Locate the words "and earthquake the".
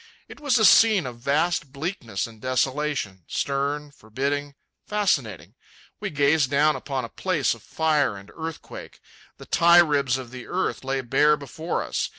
8.17-9.45